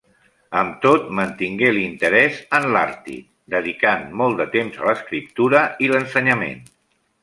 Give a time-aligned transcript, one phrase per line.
[0.61, 6.63] Amb tot, mantingué l'interès en l'Àrtic, dedicant molt de temps a l'escriptura i l'ensenyament.